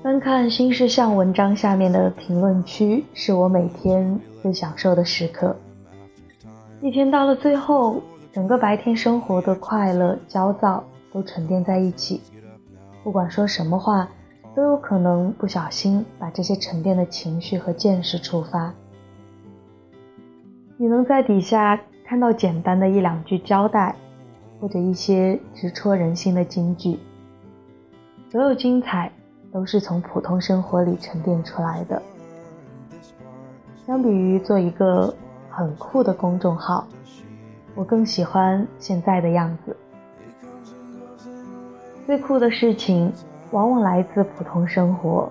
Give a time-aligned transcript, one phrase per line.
[0.00, 5.56] 翻看新事项文章下面的评论区，是我每天最享受的时刻。
[6.80, 8.00] 一天到了最后，
[8.32, 12.20] 整个白天生活的快乐、焦躁都沉淀在一起，
[13.02, 14.08] 不管说什么话，
[14.54, 18.72] 都有可能不小心把这些沉淀的情绪和见识触发。
[20.76, 23.96] 你能在底下看到简单的一两句交代，
[24.60, 27.00] 或者一些直戳人心的金句。
[28.30, 29.10] 所有精彩。
[29.52, 32.00] 都是从普通生活里沉淀出来的。
[33.86, 35.14] 相比于做一个
[35.48, 36.86] 很酷的公众号，
[37.74, 39.76] 我更喜欢现在的样子。
[42.06, 43.12] 最酷的事情
[43.50, 45.30] 往往来自普通生活，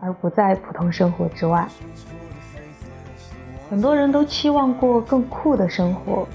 [0.00, 1.68] 而不在普通生活之外。
[3.70, 6.26] 很多人都期望过更酷的生活，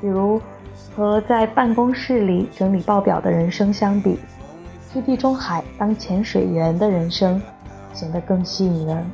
[0.00, 0.40] 比如
[0.94, 4.18] 和在办公室里整理报表的人生相比。
[4.96, 7.40] 去地中海当潜水员的人生
[7.92, 9.04] 显得更吸引人，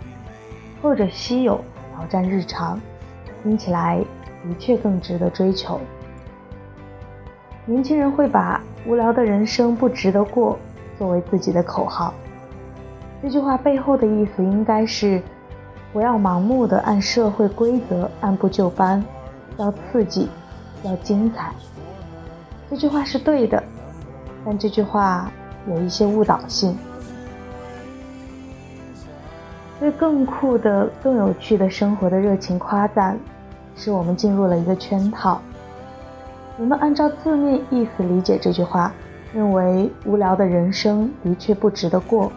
[0.80, 1.60] 或者稀有
[1.92, 2.80] 挑战日常，
[3.42, 3.98] 听起来
[4.44, 5.80] 的确更值得追求。
[7.66, 10.56] 年轻人会把“无聊的人生不值得过”
[10.96, 12.14] 作为自己的口号。
[13.20, 15.20] 这句话背后的意思应该是：
[15.92, 19.04] 不要盲目的按社会规则按部就班，
[19.56, 20.28] 要刺激，
[20.84, 21.52] 要精彩。
[22.70, 23.60] 这句话是对的，
[24.44, 25.28] 但这句话。
[25.68, 26.76] 有一些误导性，
[29.78, 33.18] 对更酷的、更有趣的生活的热情夸赞，
[33.76, 35.40] 使我们进入了一个圈套。
[36.58, 38.92] 人们按照字面意思理解这句话，
[39.32, 42.30] 认为无聊的人生的确不值得过，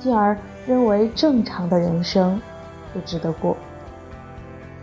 [0.00, 2.40] 进而认为正常的人生
[2.92, 3.56] 不值得过。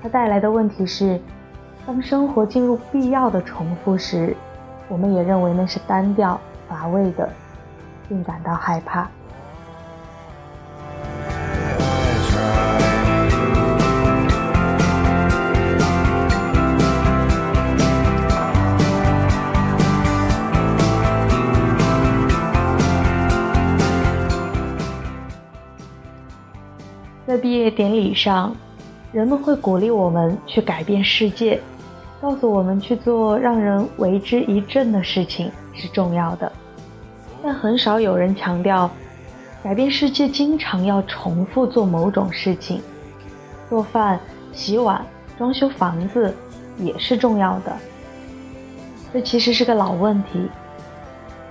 [0.02, 1.20] 它带来的问题是，
[1.86, 4.36] 当生活进入必要的重复时，
[4.88, 6.40] 我们也认为那是单调
[6.70, 7.28] 乏味的。
[8.08, 9.10] 并感到害怕。
[27.28, 28.56] 在毕业典礼上，
[29.12, 31.60] 人们会鼓励我们去改变世界，
[32.22, 36.50] 告诉我们去做让人为之一振的事情是重要的。
[37.45, 38.89] 但很少有人强调，
[39.63, 42.81] 改变世界经常要重复做某种事情，
[43.69, 44.19] 做饭、
[44.51, 45.06] 洗碗、
[45.38, 46.35] 装修房子
[46.79, 47.72] 也是重要的。
[49.13, 50.50] 这其实是个老问题。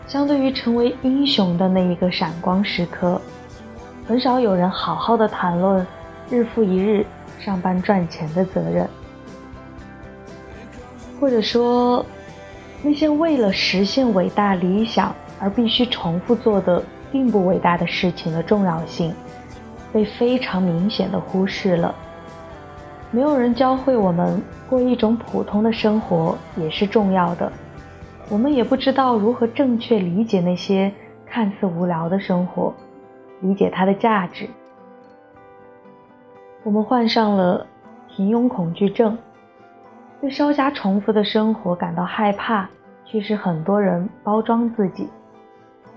[0.08, 3.20] 相对于成为英雄的那一个闪光时刻，
[4.08, 5.86] 很少有人好好的谈论
[6.28, 7.06] 日复一日
[7.38, 8.88] 上班赚钱的责任，
[11.20, 12.04] 或者说
[12.82, 15.14] 那些为了实现伟大理想。
[15.40, 19.14] 而必须重复做的并不伟大的事情的重要性，
[19.92, 21.94] 被非常明显的忽视了。
[23.10, 27.50] 没有人教会我们过一种普通的生活也是重要的。
[28.28, 30.92] 我们也不知道如何正确理解那些
[31.26, 32.74] 看似无聊的生活，
[33.40, 34.48] 理解它的价值。
[36.62, 37.66] 我们患上了
[38.08, 39.16] 平庸恐惧症，
[40.20, 42.68] 对稍加重复的生活感到害怕，
[43.04, 45.08] 驱使很多人包装自己。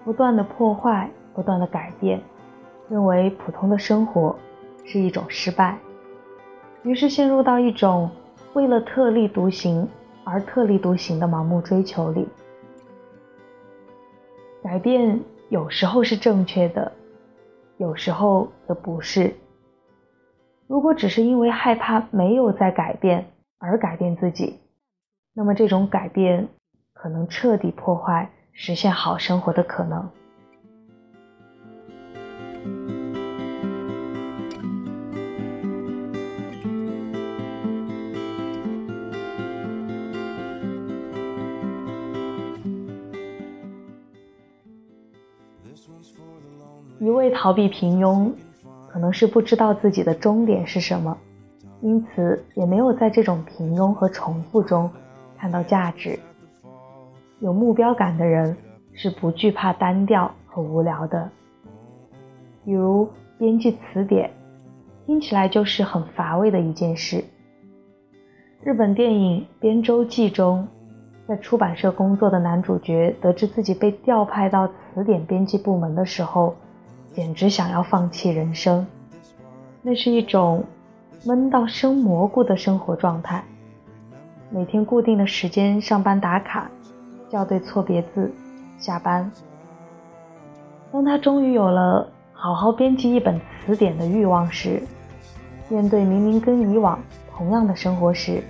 [0.07, 2.21] 不断的破坏，不断的改变，
[2.87, 4.33] 认为普通的生活
[4.85, 5.77] 是一种失败，
[6.83, 8.09] 于是陷入到一种
[8.53, 9.85] 为了特立独行
[10.23, 12.25] 而特立独行的盲目追求里。
[14.63, 15.19] 改变
[15.49, 16.89] 有时候是正确的，
[17.75, 19.35] 有时候则不是。
[20.67, 23.25] 如果只是因为害怕没有在改变
[23.57, 24.57] 而改变自己，
[25.33, 26.47] 那么这种改变
[26.93, 28.31] 可能彻底破坏。
[28.59, 30.09] 实现好生活的可能。
[46.99, 48.33] 一味逃避平庸，
[48.91, 51.15] 可能是不知道自己的终点是什么，
[51.81, 54.89] 因此也没有在这种平庸和重复中
[55.37, 56.19] 看到价值。
[57.39, 58.57] 有目标感的人
[58.93, 61.29] 是不惧怕单调和无聊的。
[62.65, 63.07] 比如
[63.37, 64.31] 编辑词典，
[65.05, 67.23] 听起来就是很乏味的一件事。
[68.63, 70.67] 日本电影《编舟记》中，
[71.27, 76.55] 在出版社工作的男主角得知自己被调派到词典编辑部门的时候，
[77.13, 78.85] 简直想要放弃人生。
[79.83, 80.63] 那是一种
[81.23, 83.43] 闷到生蘑菇的生活状态，
[84.49, 86.69] 每天固定的时间上班打卡。
[87.29, 88.31] 校对错别字，
[88.77, 89.29] 下班。
[90.91, 94.81] 当他终于有了好好编辑一本词典的欲望时，
[95.69, 96.99] 面对明明跟以往
[97.35, 98.41] 同样的生活时，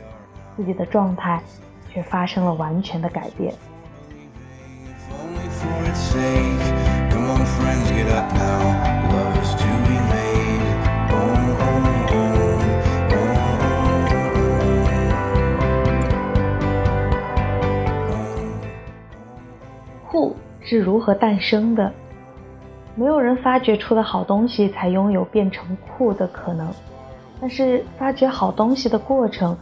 [0.56, 1.42] 自己的状态
[1.90, 3.54] 却发生了完全的改变。
[20.70, 21.90] 是如何诞生的？
[22.94, 26.68] 没有人发掘出的好东西才拥有变成酷的可能，
[27.40, 29.56] 但是发掘好东西的过程，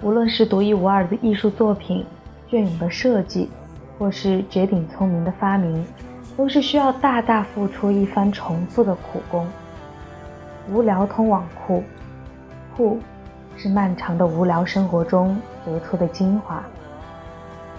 [0.00, 2.06] 无论是独一无二的艺术作品、
[2.48, 3.50] 隽永的设计，
[3.98, 5.84] 或是绝顶聪明的发明，
[6.38, 9.46] 都是需要大大付出一番重复的苦功。
[10.72, 11.82] 无聊通往酷，
[12.74, 12.98] 酷
[13.58, 15.36] 是漫长的无聊生活中
[15.66, 16.64] 得出的精华。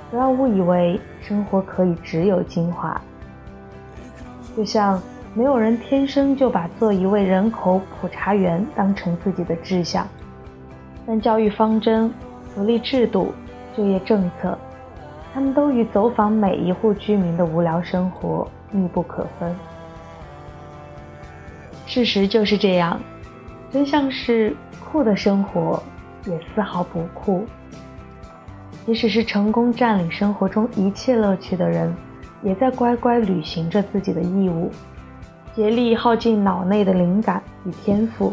[0.09, 2.99] 不要误以为生活可以只有精华。
[4.55, 5.01] 就像
[5.33, 10.07] 没有人天生就把做一位人口普查员当成自己的志向，
[11.05, 12.11] 但教育方针、
[12.55, 13.33] 福利制度、
[13.75, 14.57] 就业政策，
[15.33, 19.55] 他们都与走访每一户居民的无聊生活密不可分。
[21.85, 22.99] 事实就是这样，
[23.71, 25.81] 真相是酷的生活
[26.25, 27.45] 也丝毫不酷。
[28.87, 31.95] 即使是成功占领生活中一切乐趣的人。
[32.43, 34.71] 也在乖乖履行着自己的义务，
[35.55, 38.31] 竭力耗尽脑内的灵感与天赋。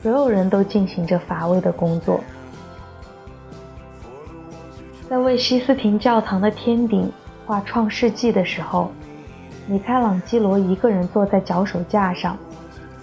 [0.00, 2.20] 所有人都进行着乏味的工作，
[5.10, 7.12] 在为西斯廷教堂的天顶
[7.44, 8.92] 画《创世纪》的时候，
[9.66, 12.38] 米开朗基罗一个人坐在脚手架上，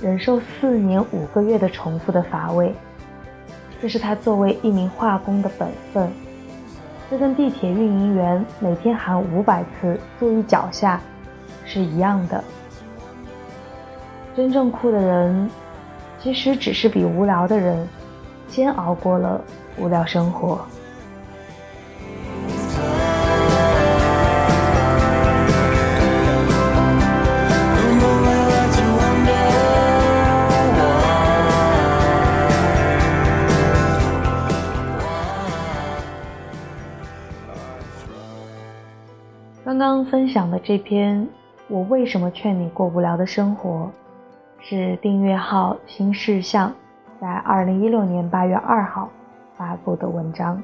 [0.01, 2.73] 忍受四年五个月的重复的乏味。
[3.81, 6.09] 这是他作为一名画工的本分。
[7.09, 10.99] 这跟地铁运营员每天喊五百次“注意脚下”
[11.63, 12.43] 是一样的。
[14.35, 15.49] 真正酷的人，
[16.19, 17.87] 其实只是比无聊的人
[18.47, 19.39] 先熬过了
[19.77, 20.65] 无聊生活。
[39.77, 41.22] 刚刚分享的这篇
[41.68, 43.92] 《我为什么劝你过无聊的生活》，
[44.66, 46.74] 是订阅号新事项
[47.19, 49.12] 在二零一六年八月二号
[49.57, 50.63] 发布的文章。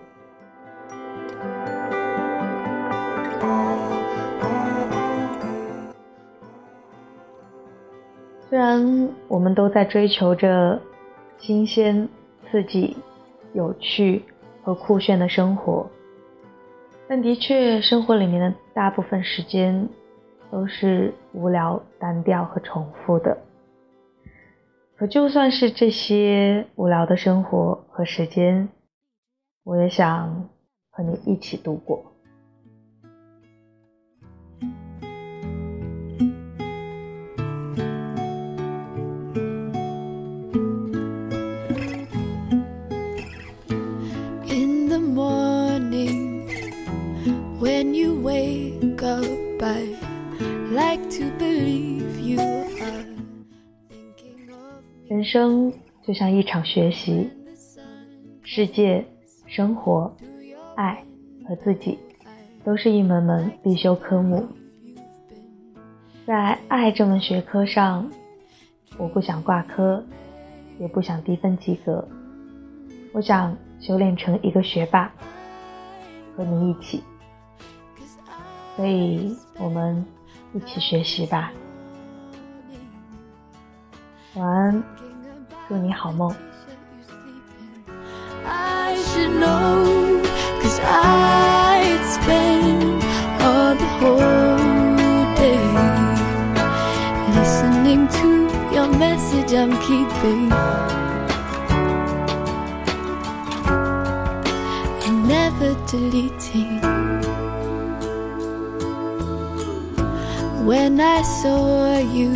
[8.50, 10.81] 虽然我们都在追求着
[11.38, 12.08] 新鲜、
[12.50, 12.96] 刺激、
[13.52, 14.24] 有趣
[14.63, 15.86] 和酷炫的生活。
[17.13, 19.90] 但的确，生活里面的大部分时间
[20.50, 23.38] 都是无聊、单调和重复的。
[24.96, 28.69] 可就算是这些无聊的生活和时间，
[29.66, 30.48] 我也想
[30.90, 32.06] 和你一起度过。
[55.08, 57.30] 人生就像一场学习，
[58.44, 59.06] 世界、
[59.46, 60.15] 生活、
[60.75, 61.03] 爱
[61.48, 62.00] 和自己，
[62.63, 64.48] 都是一门门必修科目。
[66.25, 68.10] 在爱这门学科上，
[68.98, 70.03] 我不想挂科，
[70.80, 72.08] 也不想低分及格，
[73.12, 75.13] 我想修炼成一个学霸，
[76.36, 77.03] 和你一起。
[78.81, 80.03] 所以，我们
[80.53, 81.51] 一起学习吧。
[84.33, 84.83] 晚安，
[85.69, 86.33] 祝你好梦。
[110.65, 112.32] When I saw you,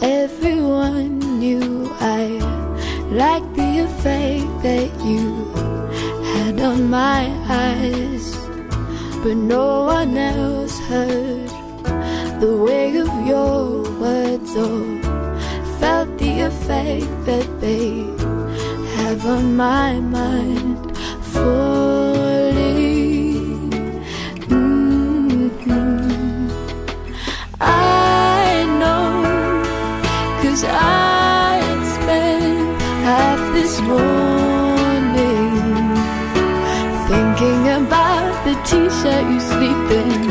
[0.00, 2.38] everyone knew I
[3.10, 5.52] liked the effect that you
[6.32, 8.34] had on my eyes.
[9.22, 11.48] But no one else heard
[12.40, 14.98] the weight of your words or
[15.78, 18.00] felt the effect that they
[18.96, 20.96] have on my mind.
[21.32, 22.11] Falling.
[30.64, 35.50] I'd spent half this morning
[37.08, 40.30] thinking about the t-shirt you sleep in.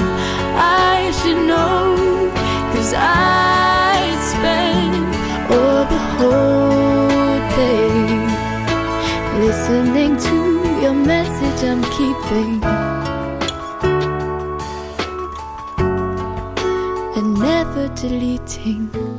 [0.55, 2.31] I should know,
[2.73, 4.95] cause I'd spent
[5.51, 7.91] all the whole day
[9.45, 10.35] listening to
[10.81, 12.63] your message I'm keeping.
[17.17, 19.10] And never deleting.